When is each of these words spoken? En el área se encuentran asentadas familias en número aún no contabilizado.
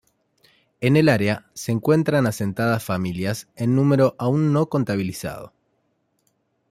En 0.79 0.97
el 0.97 1.09
área 1.09 1.47
se 1.53 1.71
encuentran 1.71 2.25
asentadas 2.25 2.83
familias 2.83 3.49
en 3.55 3.75
número 3.75 4.15
aún 4.17 4.51
no 4.51 4.67
contabilizado. 4.67 5.53